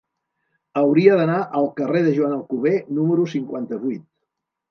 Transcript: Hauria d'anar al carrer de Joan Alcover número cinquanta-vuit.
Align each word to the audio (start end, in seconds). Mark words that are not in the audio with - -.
Hauria 0.79 1.17
d'anar 1.19 1.35
al 1.59 1.67
carrer 1.81 2.01
de 2.07 2.15
Joan 2.17 2.33
Alcover 2.37 2.73
número 3.01 3.27
cinquanta-vuit. 3.37 4.05